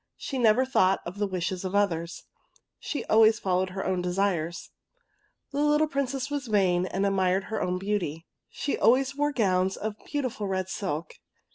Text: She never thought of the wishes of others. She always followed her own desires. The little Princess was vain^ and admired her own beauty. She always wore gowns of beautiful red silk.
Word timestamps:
She 0.17 0.39
never 0.39 0.65
thought 0.65 0.99
of 1.05 1.19
the 1.19 1.27
wishes 1.27 1.63
of 1.63 1.75
others. 1.75 2.23
She 2.79 3.05
always 3.05 3.37
followed 3.37 3.69
her 3.69 3.85
own 3.85 4.01
desires. 4.01 4.71
The 5.51 5.61
little 5.61 5.85
Princess 5.85 6.31
was 6.31 6.49
vain^ 6.49 6.87
and 6.89 7.05
admired 7.05 7.43
her 7.53 7.61
own 7.61 7.77
beauty. 7.77 8.25
She 8.49 8.75
always 8.79 9.15
wore 9.15 9.31
gowns 9.31 9.77
of 9.77 9.95
beautiful 10.07 10.47
red 10.47 10.69
silk. 10.69 11.13